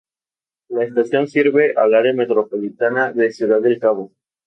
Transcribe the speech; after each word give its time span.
La 0.69 0.83
estación 0.83 1.27
sirve 1.27 1.75
al 1.77 1.93
área 1.93 2.11
metropolitana 2.13 3.11
de 3.13 3.29
Ciudad 3.31 3.61
del 3.61 3.77
Cabo. 3.77 4.11